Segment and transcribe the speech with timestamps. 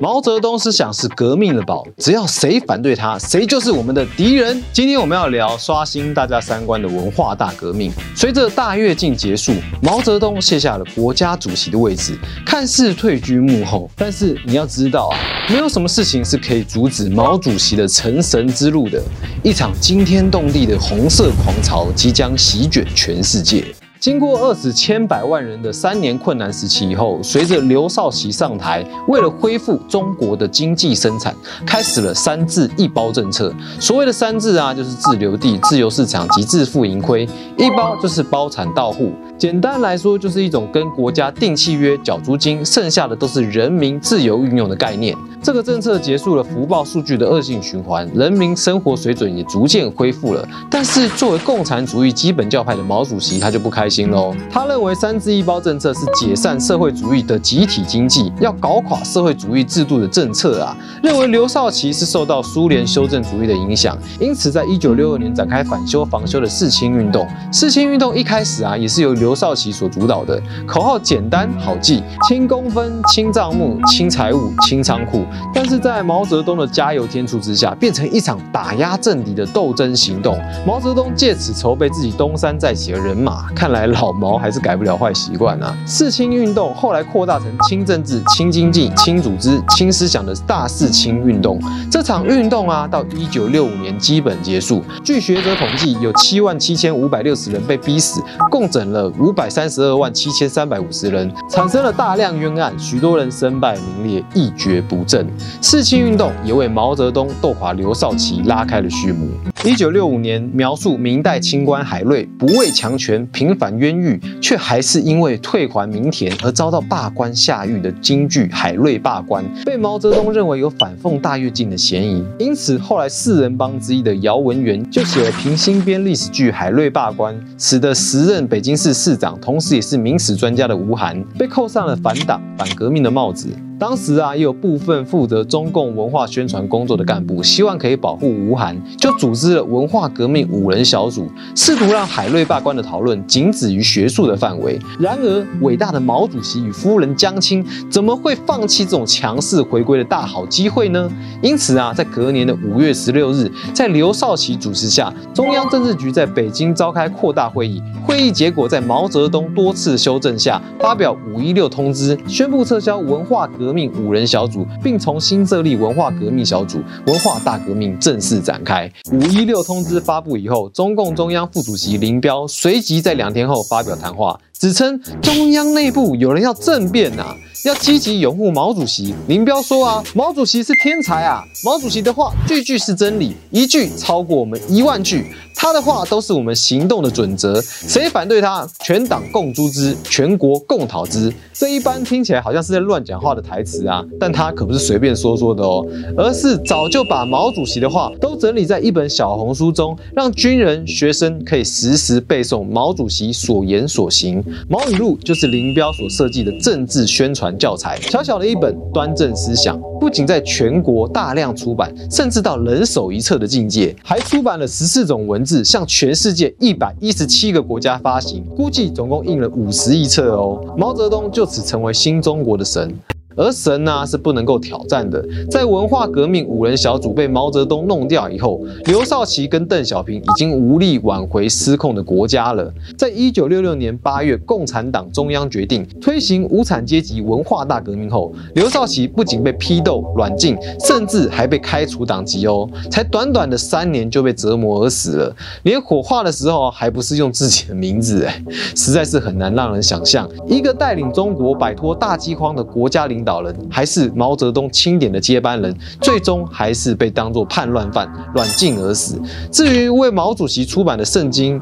[0.00, 4.62] 毛泽东思想是革命的宝，只要谁反对他，谁就是我们的敌人。
[4.72, 7.90] 今天我们要聊刷新大家三观的文化大革命。
[8.14, 12.16] 随着大跃进结束，毛泽东卸下了国家主席的位置，
[12.46, 15.18] 看似退居幕后，但是你要知道啊，
[15.50, 19.02] 没有什么事情是可以阻止毛主席的成神之路的。
[19.42, 23.64] 一场惊天动地的红色狂潮即将席卷全世界。
[24.00, 31.34] 经过饿死千百万人的三年困难时期以后，随着刘少奇上台，为了恢复中国的经济生产，
[31.66, 33.52] 开始了“三自一包”政策。
[33.80, 39.12] 所谓的“三自”啊，就是自留地、自由市场及自负盈亏；一包就是包产到户。
[39.36, 45.16] 简单来说，就是一种跟国家订契约、缴租金，剩下的都是人民自由运用的概念。
[45.42, 50.46] 这个政策结束了福报数据的恶性循环，人民生活水准也逐渐恢复了。
[50.70, 54.34] 但是，作为共产主义基本教派的毛主席，他就不开心喽。
[54.50, 60.76] 他认为“三自一包”政策是解散社会主义的集体经济，要搞垮社会主义制度的政策啊。
[61.02, 67.26] 认为刘少奇是受到苏联修正主义的影响，因此在一九六二年展开反修防修的四清运动。
[67.52, 75.24] 四清运动一开始啊，也是由刘少奇所主导的，口号简单好记：清公分、清账目、清财务、清仓库。
[75.54, 80.38] 但是在毛泽东的加油添醋之下，变成一场打压政敌的斗争行动。
[80.66, 83.50] 毛泽东借此筹备自己东山再起的人马。
[83.54, 85.76] 看来老毛还是改不了坏习惯啊！
[85.86, 91.58] 四清运动后来扩大成清政治、清经济、清组织、清思想的大四清运动。
[91.90, 94.82] 这场运动啊，到一九六五年基本结束。
[95.02, 105.17] 据学者统计，有七万七千五百六十人被逼死，共整了五百三十二万七千三百五十人，产生了大量冤案，许多人身败名裂，一蹶不振。
[105.60, 109.28] 四清运动也为毛泽东斗垮刘少奇拉开了序幕。
[109.64, 122.24] 一九六五年，描述明代清官海瑞不畏强权，平反冤狱，却还是因为退还民田而遭到罢官下狱的京剧《海瑞罢官》，被毛泽东认为有反讽大跃进的嫌疑。
[122.38, 133.48] 因此，后来四人帮之一的姚文元就写了平新编历史剧《海瑞罢官》，使得时任北京市市长，同时也是明史专家的吴晗被扣上了反党反革命的帽子。
[133.78, 144.76] 当时啊，也有部分负责中共文化宣传工作的干部，希望可以保护吴晗，就组织了文化革命五人小组，试图让海瑞罢官的讨论仅止于学术的范围。
[144.98, 151.08] 然而，伟大的毛主席与夫人江青怎么会放弃这种强势回归的大好机会呢？
[151.40, 157.80] 因此啊，在隔年的五月十六日，在刘少奇主持下，中央政治局在北京召开扩大会议。
[158.04, 168.90] 会议结果在毛泽东多次修正下，发表五一六通知，宣布撤销文化革革命五人小组，并重新设立文化革命小组，文化大革命正式展开。
[169.12, 177.36] 五一六通知发布以后，中共中央副主席林彪随即在两天后发表谈话，指称中央内部有人要政变呐。
[177.64, 179.12] 要积极拥护毛主席。
[179.26, 185.26] 林彪说啊，毛主席是天才啊，毛主席的话句句是真理，一句超过我们一万句。
[185.56, 191.32] 他的话都是我们行动的准则，谁反对他，全党共诛之，全国共讨之。
[191.52, 195.84] 这一般听起来好像是在乱讲话的台词啊，但他可不是随便说说的哦，
[196.16, 204.40] 而是早就把毛主席的话都整理在一本小红书中，让军人、学生可以实时背诵毛主席所言所行。
[204.68, 215.58] 毛语录就是林彪所设计的政治宣传教材，小小的一本端正思想，不仅在全国大量出版，甚至到人手一册的境界，还出版了十四种文字。
[215.68, 220.74] 向全世界一百一十七个国家发行，估计总共印了五十亿册哦。
[220.78, 222.94] 毛泽东就此成为新中国的神。
[223.38, 225.24] 而神呢是不能够挑战的。
[225.48, 232.70] 在文化革命五人小组被毛泽东弄掉以后，刘少奇跟邓小平已经无力挽回失控的国家了。
[232.96, 242.68] 在一九六六年八月，共产党中央决定推行无产阶级文化大革命后，刘少奇不仅被批斗、软禁，甚至还被开除党籍哦。
[242.90, 245.36] 才短短的三年就被折磨而死了。
[245.62, 248.42] 连火化的时候还不是用自己的名字，哎，
[248.74, 253.27] 实在是很难让人想象，一个带领中国摆脱大饥荒的国家领导。
[253.28, 259.20] 导人还是毛泽东钦点的接班人，最终还是被当作叛乱犯软禁而死。
[259.52, 261.60] 至于为毛主席出版的圣经，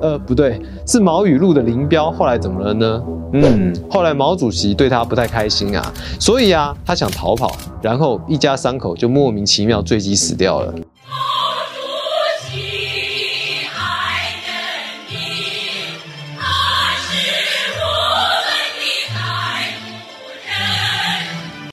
[0.00, 3.02] 呃，不对，是毛语录的林彪，后来怎么了呢？
[3.32, 7.50] 嗯，后来毛主席对他不太开心啊，所以啊，他想逃跑，
[7.80, 10.74] 然后一家三口就莫名其妙坠机死掉了。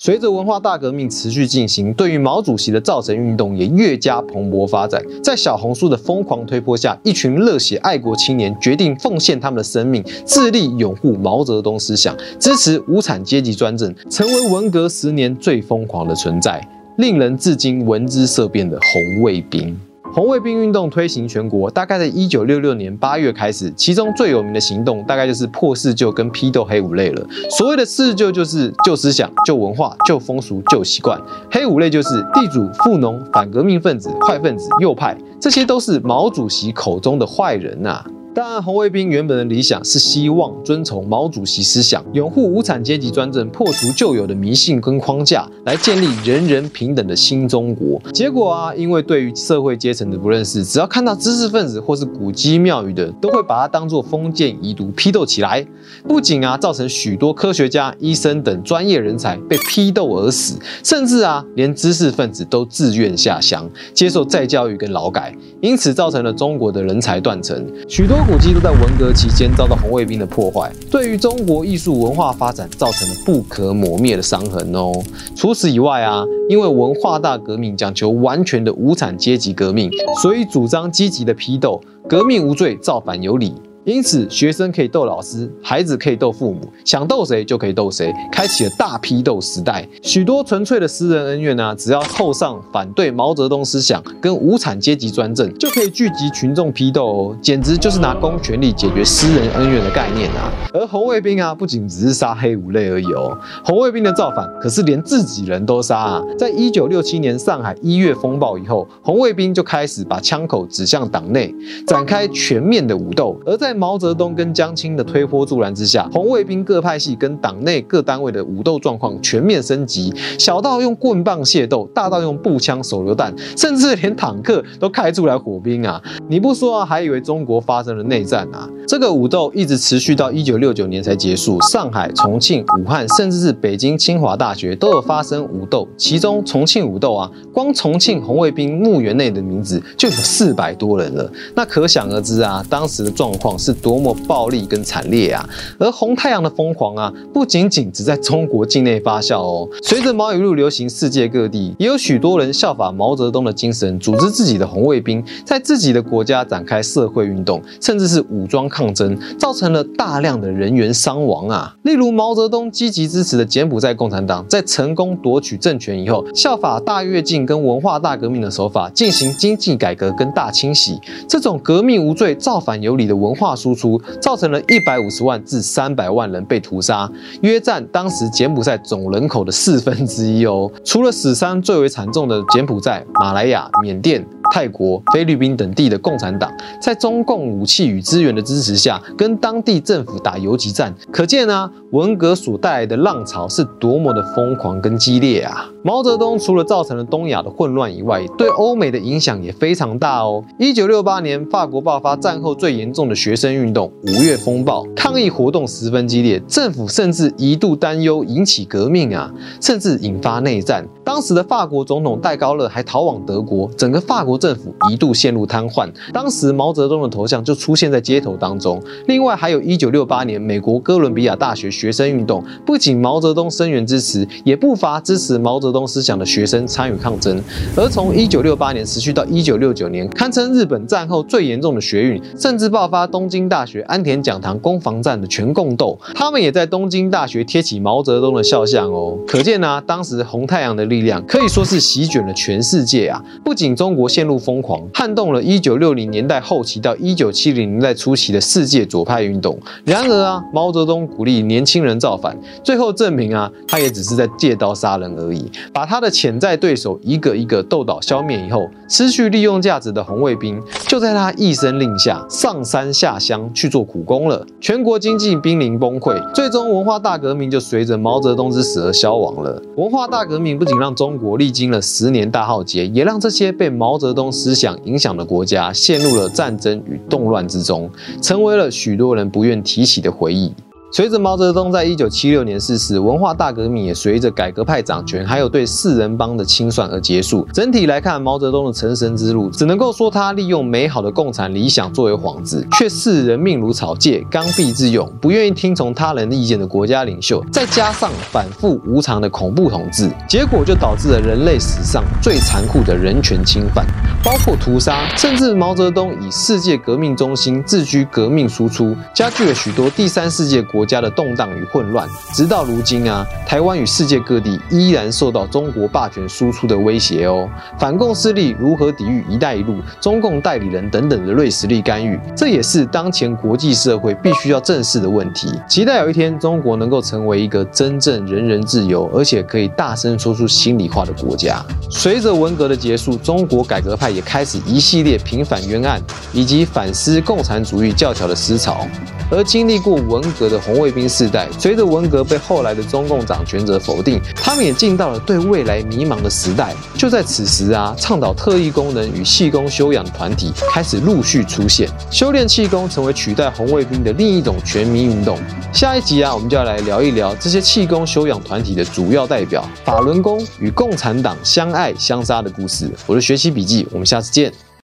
[0.09, 4.99] 随着文化大革命持续进行，对于毛主席的造神运动也越加蓬勃发展。
[5.23, 16.67] 在小红书的疯狂推波下，一群热血爱国青年决定奉献他们的生命，致力拥护毛泽东思想，支持无产阶级专政，成为文革十年最疯狂的存在，
[16.97, 19.79] 令人至今闻之色变的红卫兵。
[20.11, 23.71] 红卫兵运动推行全国，大概在一九六六年八月开始。
[23.75, 27.25] 其中最有名的行动，大概就是破四旧跟批斗黑五类了。
[27.51, 31.17] 所谓的四旧，就是旧思想、旧文化、旧风俗、旧习惯；
[31.51, 38.03] 黑五类就是地主、富农、反革命分子、坏分子、右派，这些都是毛主席口中的坏人呐。
[38.35, 48.01] 然，红卫兵原本的理想是希望遵从毛主席思想，拥护无产阶级专政，破除旧有的迷信跟框架，来建立人人平等的新中国。
[48.13, 55.65] 结果啊，因为对于社会阶层的不认识，只要看到知识分子或是古迹庙宇的，都会把它当做封建遗毒批斗起来。
[56.07, 68.18] 不仅啊，造成许多科学家、医生等专业人才被批斗而死，甚至啊，连知识分子都自愿下乡接受再教育跟劳改，因此造成了中国的人才断层，许多。
[68.25, 74.91] 古迹都在文革期间遭到红卫兵的破坏，对于中国艺术文化发展造成了不可磨灭的伤痕哦。
[75.35, 79.89] 除此以外啊，因为文化大革命讲求完全的无产阶级革命，
[80.21, 83.53] 所以主张积极的批斗，革命无罪，造反有理。
[83.89, 89.87] 因此，学生可以斗老师，孩子可以斗父母，想斗谁就可以斗谁，开启了大批斗时代。
[90.03, 100.51] 许多纯粹的私人恩怨呢，只要扣上反对毛泽东思想跟无产阶级专政，就可以聚集群众批斗哦，简直就是拿公权力解决私人恩怨的概念啊！
[100.71, 106.23] 而红卫兵啊，不仅只是杀黑五类而已哦，红卫兵的造反可是连自己人都杀啊！
[106.37, 111.51] 在一九六七年上海一月风暴以后，红卫兵就开始把枪口指向党内，
[111.87, 126.01] 展开全面的武斗，而在毛泽东跟江青的推波助澜之下，红卫兵各派系跟党内各单位的武斗状况全面升级，小到用棍棒械斗，大到用步枪、手榴弹，甚至连坦克都开出来火兵啊！
[126.27, 128.69] 你不说啊，还以为中国发生了内战啊！
[128.85, 131.61] 这个武斗一直持续到一九六九年才结束。
[131.61, 135.87] 上海、重庆、武汉，甚至是北京清华大学都有发生武斗。
[135.95, 141.31] 其中重庆武斗啊，光重庆红卫兵墓园内的名字就有四百多人了。
[141.55, 143.68] 那可想而知啊，当时的状况是。
[143.69, 145.47] 是多么暴力跟惨烈啊！
[145.77, 149.69] 而红太阳的疯狂啊，不仅仅只在中国境内发酵哦。
[149.83, 161.75] 随着毛语录流行世界各地，也有许多人效法毛泽东的精神，组织自己的红卫兵，在自己的国家展开社会运动，甚至是武装抗争，造成了大量的人员伤亡啊。
[161.83, 170.99] 例如毛泽东积极支持的柬埔寨共产党，在成功夺取政权以后，效法大跃进跟文化大革命的手法，进行经济改革跟大清洗。
[171.27, 173.48] 这种革命无罪、造反有理的文化。
[173.49, 177.11] 化输出造成了一百五十万至三百万人被屠杀，
[177.41, 180.71] 约占当时柬埔寨总人口的四分之一哦。
[180.85, 184.23] 除了死伤最为惨重的柬埔寨、马来亚、缅甸。
[184.51, 186.51] 泰国、菲律宾等地的共产党，
[186.81, 190.91] 在中共武器与资源的支持下，跟当地政府打游击战。
[191.11, 195.69] 可见啊，文革所带来的浪潮是多么的疯狂跟激烈啊！
[195.83, 200.43] 毛泽东除了造成了东亚的混乱以外，对欧美的影响也非常大哦。
[200.57, 209.31] 一九六八年，法国爆发战后最严重的学生运动——五月风暴，抗议活动十分激烈，政府甚至一度担忧引起革命啊，
[209.61, 210.83] 甚至引发内战。
[211.03, 214.39] 当时的法国总统戴高乐还逃往德国，整个法国。
[214.39, 218.81] 政府一度陷入瘫痪，当时毛泽东的头像就出现在街头当中。
[219.05, 227.39] 另外，还有一九六八年美国哥伦比亚大学学生运动，不仅毛泽东声援支持，也不乏支持毛泽毛泽东思想的学生参与抗争。
[227.77, 235.95] 而从一九六八年持续到一九六九年，堪称日本战后最严重的学运，甚至爆发东京大学安田讲堂攻防战的全共斗。
[236.15, 239.15] 他们也在东京大学贴起毛泽东的肖像哦。
[239.27, 243.23] 可见呢，当时红太阳的力量可以说是席卷了全世界啊！
[243.45, 244.39] 不仅中国陷入。
[244.39, 249.59] 疯狂撼动了1960年代后期到1970年代初期的世界左派运动。
[249.83, 255.51] 然而啊，毛泽东鼓励年轻人造反，最后证明啊，他也只是在借刀杀人而已。
[255.73, 264.45] 把他的潜在对手一个一个斗倒消灭以后，失去利用价值的红卫兵就在他一声令下上山下乡去做苦工了。
[264.59, 269.61] 全国经济濒临崩溃，最终文化大革命就随着毛泽东之死而消亡了。
[269.75, 277.89] 文化大革命不仅让中国历经了十年大浩劫，也让这些被毛泽东思想影响的国家陷入了战争与动乱之中，
[278.21, 280.53] 成为了许多人不愿提起的回忆。
[280.91, 287.47] 随着毛泽东在一九七六年逝世，文化大革命也随着改革派掌权，还有对四人帮的清算而结束。
[287.53, 303.85] 整体来看，毛泽东的成神之路，只能够说他利用美好的共产理想作为幌子，却视人命如草芥，刚愎自用，不愿意听从他人意见的国家领袖，再加上反复无常的恐怖统治，结果就导致了人类史上最残酷的人权侵犯，
[304.23, 312.07] 包括屠杀，甚至毛泽东以世界革命中心自居革命输出，加剧了许多第三世界国国家的动荡与混乱。
[312.33, 317.49] 直到如今啊，台湾与世界各地依然受到中国霸权输出的威胁哦。
[317.77, 325.53] 反共势力如何抵御“一带一路”、中共代理人等等的锐实力干预，这也是当前国际社会必须要正视的问题。
[325.67, 331.61] 期待有一天，中国能够成为一个真正人人自由，而且可以大声说出心里话的国家。
[331.89, 338.87] 随着文革的结束，中国改革派也开始一系列平反冤案，以及反思共产主义教条的思潮。
[339.31, 346.75] 而经历过文革的红卫兵世代，随着文革被后来的中共掌权者否定，他们也进到了对未来迷茫的时代。
[346.95, 355.39] 就在此时啊，倡导特异功能与气功修养团体开始陆续出现，修炼气功成为取代红卫兵的另一种全民运动。
[355.73, 362.87] 下一集啊，我们就要来聊一聊这些气功修养团体的主要代表法轮功与共产党相爱相杀的故事。
[363.07, 364.68] 我的学习笔记，我们下次见。